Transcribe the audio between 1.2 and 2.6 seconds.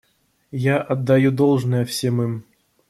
должное всем им.